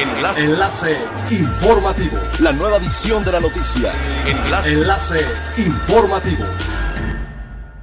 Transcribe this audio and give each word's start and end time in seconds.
Enlace. 0.00 0.40
Enlace 0.40 0.96
informativo. 1.30 2.16
La 2.40 2.52
nueva 2.52 2.78
edición 2.78 3.22
de 3.22 3.32
la 3.32 3.40
noticia. 3.40 3.92
Enlace. 4.26 4.72
Enlace 4.72 5.26
informativo. 5.58 6.42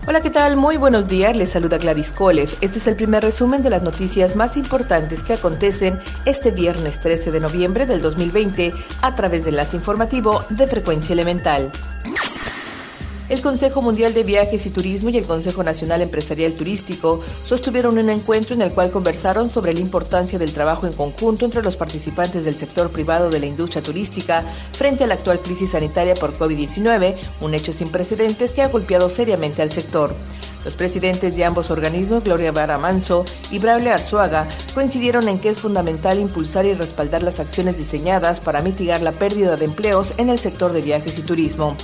Hola, 0.07 0.21
¿qué 0.21 0.31
tal? 0.31 0.57
Muy 0.57 0.77
buenos 0.77 1.07
días. 1.07 1.37
Les 1.37 1.49
saluda 1.49 1.77
Gladys 1.77 2.11
Kolev. 2.11 2.49
Este 2.61 2.79
es 2.79 2.87
el 2.87 2.95
primer 2.95 3.21
resumen 3.21 3.61
de 3.61 3.69
las 3.69 3.83
noticias 3.83 4.35
más 4.35 4.57
importantes 4.57 5.21
que 5.21 5.33
acontecen 5.33 5.99
este 6.25 6.49
viernes 6.49 6.99
13 7.01 7.29
de 7.29 7.39
noviembre 7.39 7.85
del 7.85 8.01
2020 8.01 8.73
a 9.03 9.13
través 9.13 9.45
del 9.45 9.53
enlace 9.53 9.77
informativo 9.77 10.43
de 10.49 10.65
Frecuencia 10.65 11.13
Elemental. 11.13 11.71
El 13.29 13.41
Consejo 13.41 13.81
Mundial 13.81 14.13
de 14.13 14.23
Viajes 14.23 14.65
y 14.67 14.69
Turismo 14.69 15.09
y 15.09 15.17
el 15.17 15.25
Consejo 15.25 15.61
Nacional 15.61 16.01
Empresarial 16.01 16.53
Turístico 16.53 17.19
sostuvieron 17.43 17.97
un 17.97 18.09
encuentro 18.09 18.55
en 18.55 18.61
el 18.61 18.71
cual 18.71 18.89
conversaron 18.89 19.51
sobre 19.51 19.73
la 19.73 19.81
importancia 19.81 20.39
del 20.39 20.53
trabajo 20.53 20.87
en 20.87 20.93
conjunto 20.93 21.43
entre 21.43 21.61
los 21.61 21.75
participantes 21.75 22.45
del 22.45 22.55
sector 22.55 22.89
privado 22.89 23.29
de 23.29 23.41
la 23.41 23.45
industria 23.45 23.83
turística 23.83 24.45
frente 24.71 25.03
a 25.03 25.07
la 25.07 25.15
actual 25.15 25.41
crisis 25.41 25.71
sanitaria 25.71 26.15
por 26.15 26.37
COVID-19, 26.37 27.15
un 27.41 27.53
hecho 27.53 27.73
sin 27.73 27.89
precedentes 27.89 28.53
que 28.53 28.61
ha 28.61 28.69
golpeado 28.69 29.09
seriamente 29.09 29.61
al 29.61 29.71
sector. 29.71 30.15
Los 30.63 30.75
presidentes 30.75 31.35
de 31.35 31.43
ambos 31.43 31.69
organismos, 31.69 32.23
Gloria 32.23 32.53
Vara 32.53 32.77
Manso 32.77 33.25
y 33.51 33.59
Braille 33.59 33.91
Arzuaga, 33.91 34.47
coincidieron 34.73 35.27
en 35.27 35.39
que 35.39 35.49
es 35.49 35.59
fundamental 35.59 36.17
impulsar 36.17 36.65
y 36.65 36.73
respaldar 36.73 37.23
las 37.23 37.41
acciones 37.41 37.75
diseñadas 37.75 38.39
para 38.39 38.61
mitigar 38.61 39.01
la 39.01 39.11
pérdida 39.11 39.57
de 39.57 39.65
empleos 39.65 40.13
en 40.17 40.29
el 40.29 40.39
sector 40.39 40.71
de 40.71 40.81
viajes 40.81 41.19
y 41.19 41.23
turismo. 41.23 41.75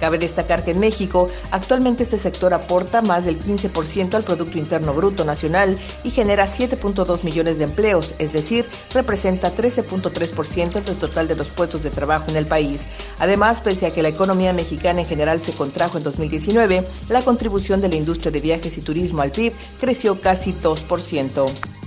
Cabe 0.00 0.18
destacar 0.18 0.64
que 0.64 0.72
en 0.72 0.80
México 0.80 1.28
actualmente 1.50 2.02
este 2.02 2.18
sector 2.18 2.54
aporta 2.54 3.02
más 3.02 3.24
del 3.24 3.38
15% 3.38 4.14
al 4.14 4.24
Producto 4.24 4.58
Interno 4.58 4.94
Bruto 4.94 5.24
Nacional 5.24 5.78
y 6.04 6.10
genera 6.10 6.46
7.2 6.46 7.24
millones 7.24 7.58
de 7.58 7.64
empleos, 7.64 8.14
es 8.18 8.32
decir, 8.32 8.66
representa 8.92 9.54
13.3% 9.54 10.84
del 10.84 10.96
total 10.96 11.28
de 11.28 11.36
los 11.36 11.50
puestos 11.50 11.82
de 11.82 11.90
trabajo 11.90 12.30
en 12.30 12.36
el 12.36 12.46
país. 12.46 12.86
Además, 13.18 13.60
pese 13.60 13.86
a 13.86 13.92
que 13.92 14.02
la 14.02 14.08
economía 14.08 14.52
mexicana 14.52 15.00
en 15.00 15.06
general 15.06 15.40
se 15.40 15.52
contrajo 15.52 15.98
en 15.98 16.04
2019, 16.04 16.84
la 17.08 17.22
contribución 17.22 17.80
de 17.80 17.88
la 17.88 17.96
industria 17.96 18.30
de 18.30 18.40
viajes 18.40 18.78
y 18.78 18.82
turismo 18.82 19.22
al 19.22 19.32
PIB 19.32 19.52
creció 19.80 20.20
casi 20.20 20.52
2%. 20.52 21.77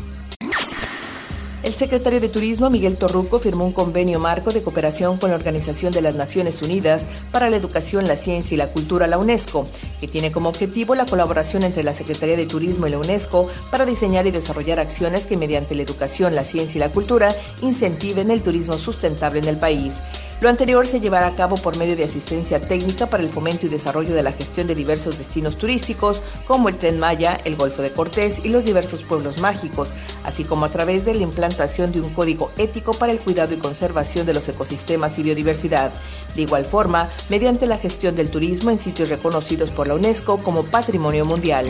El 1.64 1.76
secretario 1.76 2.20
de 2.20 2.28
Turismo, 2.28 2.72
Miguel 2.72 2.98
Torruco, 2.98 3.38
firmó 3.38 3.66
un 3.66 3.72
convenio 3.72 4.20
marco 4.20 4.52
de 4.52 4.64
cooperación 4.64 5.18
con 5.18 5.30
la 5.30 5.36
Organización 5.36 5.94
de 5.94 6.02
las 6.02 6.16
Naciones 6.16 6.60
Unidas 6.64 7.06
para 7.32 7.52
la 7.52 7.58
Educación, 7.58 8.08
la 8.08 8.16
Ciencia 8.16 8.56
y 8.56 8.58
la 8.58 8.70
Cultura, 8.70 9.06
la 9.06 9.20
UNESCO, 9.20 9.68
que 10.00 10.08
tiene 10.08 10.32
como 10.32 10.50
objetivo 10.50 10.96
la 10.96 11.06
colaboración 11.06 11.62
entre 11.62 11.84
la 11.84 11.94
Secretaría 11.94 12.36
de 12.36 12.48
Turismo 12.48 12.88
y 12.88 12.90
la 12.90 12.98
UNESCO 12.98 13.48
para 13.70 13.86
diseñar 13.86 14.26
y 14.26 14.32
desarrollar 14.32 14.80
acciones 14.80 15.28
que 15.28 15.38
mediante 15.38 15.76
la 15.76 15.84
educación, 15.84 16.34
la 16.34 16.46
ciencia 16.46 16.80
y 16.80 16.82
la 16.82 16.92
cultura 16.92 17.36
incentiven 17.62 18.32
el 18.32 18.42
turismo 18.42 18.80
sustentable 18.80 19.38
en 19.38 19.48
el 19.48 19.58
país. 19.58 20.02
Lo 20.42 20.50
anterior 20.50 20.88
se 20.88 21.00
llevará 21.00 21.28
a 21.28 21.36
cabo 21.36 21.56
por 21.56 21.78
medio 21.78 21.96
de 21.96 22.04
asistencia 22.04 22.60
técnica 22.60 23.06
para 23.06 23.22
el 23.22 23.30
fomento 23.30 23.68
y 23.68 23.70
desarrollo 23.70 24.16
de 24.16 24.24
la 24.24 24.32
gestión 24.32 24.66
de 24.66 24.74
diversos 24.74 25.20
destinos 25.20 25.56
turísticos, 25.56 26.24
como 26.48 26.68
el 26.68 26.80
Tren 26.80 26.98
Maya, 26.98 27.38
el 27.46 27.56
Golfo 27.56 27.84
de 27.84 27.92
Cortés 27.92 28.44
y 28.44 28.50
los 28.50 28.66
diversos 28.66 29.04
pueblos 29.04 29.38
mágicos, 29.38 29.90
así 30.24 30.44
como 30.44 30.66
a 30.66 30.72
través 30.72 31.06
de 31.06 31.14
la 31.14 31.22
implantación 31.22 31.92
de 31.92 32.02
un 32.02 32.10
código 32.10 32.50
ético 32.58 32.96
para 32.96 33.12
el 33.12 33.20
cuidado 33.20 33.54
y 33.54 33.58
conservación 33.58 34.26
de 34.26 34.34
los 34.34 34.50
ecosistemas 34.50 35.20
y 35.20 35.22
biodiversidad. 35.22 35.94
De 36.36 36.42
igual 36.42 36.66
forma, 36.66 37.08
mediante 37.30 37.68
la 37.68 37.78
gestión 37.78 38.16
del 38.16 38.32
turismo 38.32 38.72
en 38.72 38.80
sitios 38.80 39.10
reconocidos 39.10 39.70
por 39.70 39.88
la 39.88 39.94
UNESCO 39.94 40.40
como 40.40 40.64
Patrimonio 40.64 41.24
Mundial. 41.24 41.68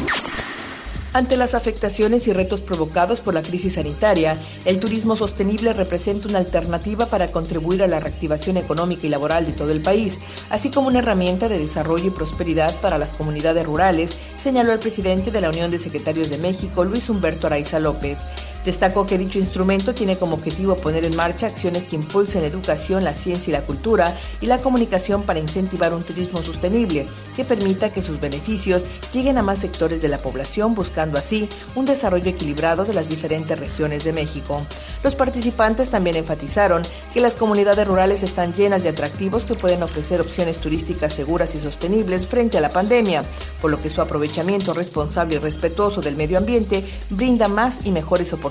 Ante 1.14 1.36
las 1.36 1.56
afectaciones 1.56 2.26
y 2.28 2.34
retos 2.34 2.62
provocados 2.62 3.20
por 3.20 3.34
la 3.34 3.42
crisis 3.42 3.74
sanitaria, 3.74 4.38
el 4.64 4.80
turismo 4.80 5.18
sostenible 5.18 5.74
representa 5.74 6.30
una 6.30 6.40
alternativa 6.40 7.08
para 7.08 7.34
contribuir 7.34 7.84
a 7.84 7.88
la 7.88 8.00
reactivación 8.00 8.56
económica 8.56 9.06
y 9.06 9.10
laboral 9.10 9.46
de 9.46 9.52
todo 9.52 9.72
el 9.72 9.82
país, 9.82 10.22
así 10.50 10.72
como 10.72 10.88
una 10.88 11.00
herramienta 11.00 11.50
de 11.50 11.60
desarrollo 11.60 12.08
y 12.08 12.12
prosperidad 12.12 12.74
para 12.80 12.98
las 12.98 13.12
comunidades 13.12 13.66
rurales, 13.66 14.16
señaló 14.38 14.72
el 14.72 14.80
presidente 14.80 15.32
de 15.32 15.42
la 15.42 15.50
Unión 15.50 15.70
de 15.70 15.80
Secretarios 15.80 16.30
de 16.30 16.38
México, 16.38 16.86
Luis 16.86 17.10
Humberto 17.10 17.48
Araiza 17.48 17.82
López. 17.82 18.22
Destacó 18.66 19.08
que 19.08 19.18
dicho 19.18 19.40
instrumento 19.40 19.96
tiene 19.96 20.18
como 20.18 20.36
objetivo 20.36 20.76
poner 20.76 21.04
en 21.04 21.16
marcha 21.16 21.48
acciones 21.48 21.86
que 21.86 21.96
impulsen 21.96 22.44
la 22.44 22.48
educación, 22.48 23.04
la 23.04 23.16
ciencia 23.16 23.50
y 23.50 23.54
la 23.54 23.64
cultura 23.64 24.16
y 24.40 24.46
la 24.46 24.60
comunicación 24.60 25.24
para 25.24 25.40
incentivar 25.40 25.94
un 25.96 26.04
turismo 26.04 26.44
sostenible 26.44 27.08
que 27.36 27.44
permita 27.44 27.92
que 27.92 28.04
sus 28.04 28.20
beneficios 28.20 28.86
lleguen 29.12 29.40
a 29.40 29.44
más 29.44 29.60
sectores 29.60 30.04
de 30.04 30.10
la 30.10 30.20
población, 30.20 30.76
buscando 30.76 31.18
así 31.18 31.50
un 31.74 31.86
desarrollo 31.86 32.30
equilibrado 32.30 32.86
de 32.86 32.94
las 32.94 33.10
diferentes 33.10 33.58
regiones 33.58 34.04
de 34.04 34.14
México. 34.14 34.62
Los 35.04 35.16
participantes 35.16 35.90
también 35.90 36.16
enfatizaron 36.16 36.84
que 37.12 37.22
las 37.22 37.34
comunidades 37.34 37.88
rurales 37.88 38.22
están 38.22 38.54
llenas 38.54 38.84
de 38.84 38.90
atractivos 38.90 39.46
que 39.46 39.56
pueden 39.56 39.82
ofrecer 39.82 40.22
opciones 40.22 40.60
turísticas 40.60 41.14
seguras 41.14 41.56
y 41.56 41.60
sostenibles 41.60 42.28
frente 42.28 42.60
a 42.60 42.62
la 42.62 42.70
pandemia, 42.70 43.24
por 43.60 43.72
lo 43.72 43.82
que 43.82 43.90
su 43.90 44.02
aprovechamiento 44.02 44.76
responsable 44.76 45.36
y 45.36 45.40
respetuoso 45.40 46.02
del 46.02 46.16
medio 46.16 46.38
ambiente 46.38 46.86
brinda 47.10 47.48
más 47.48 47.80
y 47.86 47.92
mejores 47.92 48.32
oportunidades 48.34 48.51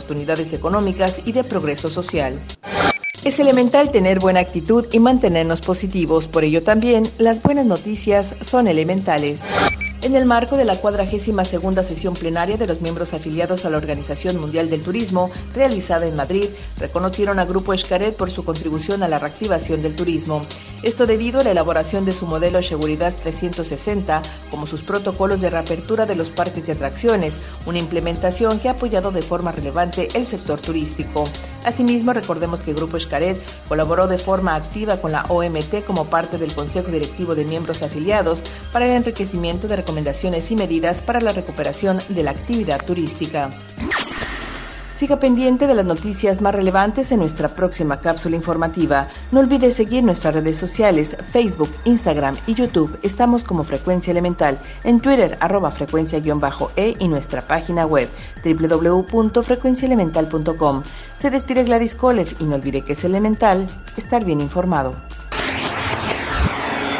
económicas 0.52 1.22
y 1.24 1.32
de 1.32 1.44
progreso 1.44 1.90
social. 1.90 2.38
Es 3.24 3.38
elemental 3.38 3.92
tener 3.92 4.18
buena 4.18 4.40
actitud 4.40 4.86
y 4.92 4.98
mantenernos 4.98 5.60
positivos, 5.60 6.26
por 6.26 6.42
ello 6.42 6.62
también 6.62 7.10
las 7.18 7.42
buenas 7.42 7.66
noticias 7.66 8.34
son 8.40 8.66
elementales. 8.66 9.42
En 10.02 10.14
el 10.14 10.24
marco 10.24 10.56
de 10.56 10.64
la 10.64 10.76
42 10.76 11.46
segunda 11.46 11.82
sesión 11.82 12.14
plenaria 12.14 12.56
de 12.56 12.66
los 12.66 12.80
miembros 12.80 13.12
afiliados 13.12 13.66
a 13.66 13.70
la 13.70 13.76
Organización 13.76 14.40
Mundial 14.40 14.70
del 14.70 14.80
Turismo, 14.80 15.30
realizada 15.54 16.06
en 16.06 16.16
Madrid, 16.16 16.48
reconocieron 16.78 17.38
a 17.38 17.44
Grupo 17.44 17.74
Escaret 17.74 18.16
por 18.16 18.30
su 18.30 18.42
contribución 18.42 19.02
a 19.02 19.08
la 19.08 19.18
reactivación 19.18 19.82
del 19.82 19.94
turismo. 19.94 20.40
Esto 20.82 21.06
debido 21.06 21.40
a 21.40 21.44
la 21.44 21.50
elaboración 21.50 22.06
de 22.06 22.14
su 22.14 22.26
modelo 22.26 22.62
Seguridad 22.62 23.14
360, 23.14 24.22
como 24.50 24.66
sus 24.66 24.80
protocolos 24.80 25.42
de 25.42 25.50
reapertura 25.50 26.06
de 26.06 26.16
los 26.16 26.30
parques 26.30 26.64
de 26.64 26.72
atracciones, 26.72 27.38
una 27.66 27.78
implementación 27.78 28.58
que 28.58 28.68
ha 28.68 28.72
apoyado 28.72 29.10
de 29.10 29.20
forma 29.20 29.52
relevante 29.52 30.08
el 30.14 30.24
sector 30.24 30.60
turístico. 30.60 31.24
Asimismo, 31.66 32.14
recordemos 32.14 32.60
que 32.60 32.72
Grupo 32.72 32.96
Escaret 32.96 33.38
colaboró 33.68 34.08
de 34.08 34.16
forma 34.16 34.54
activa 34.54 34.96
con 34.96 35.12
la 35.12 35.24
OMT 35.28 35.84
como 35.86 36.06
parte 36.06 36.38
del 36.38 36.54
Consejo 36.54 36.90
Directivo 36.90 37.34
de 37.34 37.44
Miembros 37.44 37.82
Afiliados 37.82 38.38
para 38.72 38.86
el 38.86 38.92
enriquecimiento 38.92 39.68
de 39.68 39.76
recomendaciones 39.90 40.48
y 40.52 40.56
medidas 40.56 41.02
para 41.02 41.20
la 41.20 41.32
recuperación 41.32 41.98
de 42.10 42.22
la 42.22 42.30
actividad 42.30 42.80
turística. 42.86 43.50
Siga 44.94 45.18
pendiente 45.18 45.66
de 45.66 45.74
las 45.74 45.84
noticias 45.84 46.40
más 46.40 46.54
relevantes 46.54 47.10
en 47.10 47.18
nuestra 47.18 47.54
próxima 47.54 48.00
cápsula 48.00 48.36
informativa. 48.36 49.08
No 49.32 49.40
olvide 49.40 49.72
seguir 49.72 50.04
nuestras 50.04 50.34
redes 50.34 50.56
sociales, 50.56 51.16
Facebook, 51.32 51.70
Instagram 51.86 52.36
y 52.46 52.54
YouTube. 52.54 52.96
Estamos 53.02 53.42
como 53.42 53.64
Frecuencia 53.64 54.12
Elemental, 54.12 54.60
en 54.84 55.00
Twitter 55.00 55.36
arroba 55.40 55.72
frecuencia-e 55.72 56.96
y 57.00 57.08
nuestra 57.08 57.44
página 57.44 57.84
web 57.84 58.08
www.frecuenciaelemental.com. 58.44 60.84
Se 61.18 61.30
despide 61.30 61.64
Gladys 61.64 61.96
Kolev 61.96 62.28
y 62.38 62.44
no 62.44 62.54
olvide 62.54 62.82
que 62.82 62.92
es 62.92 63.02
elemental 63.02 63.66
estar 63.96 64.24
bien 64.24 64.40
informado. 64.40 64.94